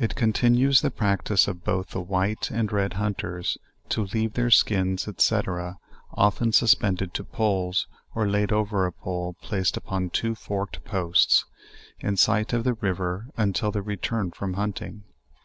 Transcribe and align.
It 0.00 0.16
continues 0.16 0.80
the 0.80 0.90
practice 0.90 1.46
of 1.46 1.62
both 1.62 1.90
the 1.90 2.00
white 2.00 2.50
and 2.50 2.72
red 2.72 2.94
hunters 2.94 3.56
to 3.90 4.06
leave 4.06 4.32
their 4.34 4.50
skins, 4.50 5.02
&c. 5.16 5.40
often 6.12 6.50
suspen 6.50 6.96
ded 6.96 7.14
to 7.14 7.22
poles, 7.22 7.86
or 8.12 8.26
laid 8.28 8.50
over 8.50 8.84
a 8.84 8.90
pole 8.90 9.36
placed 9.40 9.76
upon 9.76 10.10
two 10.10 10.34
forked 10.34 10.82
posts, 10.84 11.44
in 12.00 12.16
sight 12.16 12.52
of 12.52 12.64
the 12.64 12.74
river 12.74 13.28
until 13.36 13.70
their 13.70 13.80
return 13.80 14.32
from 14.32 14.54
hunting. 14.54 15.04